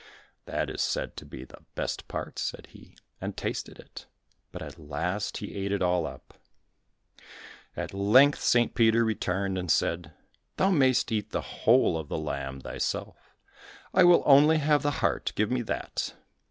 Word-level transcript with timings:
"That 0.45 0.71
is 0.71 0.81
said 0.81 1.15
to 1.17 1.27
be 1.27 1.43
the 1.43 1.61
best 1.75 2.07
part," 2.07 2.39
said 2.39 2.69
he, 2.71 2.97
and 3.21 3.37
tasted 3.37 3.77
it, 3.77 4.07
but 4.51 4.63
at 4.63 4.79
last 4.79 5.37
he 5.37 5.53
ate 5.53 5.71
it 5.71 5.83
all 5.83 6.07
up. 6.07 6.33
At 7.77 7.93
length 7.93 8.41
St. 8.41 8.73
Peter 8.73 9.05
returned 9.05 9.59
and 9.59 9.69
said, 9.69 10.11
"Thou 10.57 10.71
mayst 10.71 11.11
eat 11.11 11.29
the 11.29 11.41
whole 11.41 11.99
of 11.99 12.07
the 12.09 12.17
lamb 12.17 12.61
thyself, 12.61 13.35
I 13.93 14.03
will 14.03 14.23
only 14.25 14.57
have 14.57 14.81
the 14.81 14.89
heart, 15.05 15.33
give 15.35 15.51
me 15.51 15.61
that." 15.61 16.15